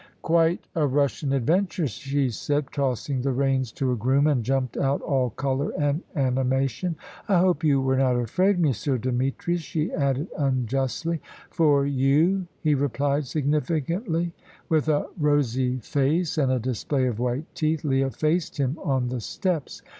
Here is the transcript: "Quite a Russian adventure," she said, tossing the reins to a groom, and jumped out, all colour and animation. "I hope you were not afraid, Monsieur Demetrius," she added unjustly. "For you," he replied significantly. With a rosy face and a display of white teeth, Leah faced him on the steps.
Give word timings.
"Quite 0.23 0.65
a 0.73 0.87
Russian 0.87 1.31
adventure," 1.31 1.85
she 1.85 2.31
said, 2.31 2.71
tossing 2.71 3.21
the 3.21 3.31
reins 3.31 3.71
to 3.73 3.91
a 3.91 3.95
groom, 3.95 4.25
and 4.25 4.43
jumped 4.43 4.75
out, 4.75 4.99
all 5.03 5.29
colour 5.29 5.69
and 5.77 6.01
animation. 6.15 6.95
"I 7.29 7.37
hope 7.37 7.63
you 7.63 7.79
were 7.81 7.97
not 7.97 8.15
afraid, 8.15 8.57
Monsieur 8.59 8.97
Demetrius," 8.97 9.61
she 9.61 9.91
added 9.93 10.27
unjustly. 10.35 11.21
"For 11.51 11.85
you," 11.85 12.47
he 12.61 12.73
replied 12.73 13.27
significantly. 13.27 14.33
With 14.69 14.89
a 14.89 15.05
rosy 15.19 15.77
face 15.77 16.35
and 16.35 16.51
a 16.51 16.57
display 16.57 17.05
of 17.05 17.19
white 17.19 17.45
teeth, 17.53 17.83
Leah 17.83 18.09
faced 18.09 18.57
him 18.57 18.79
on 18.83 19.09
the 19.09 19.19
steps. 19.21 19.83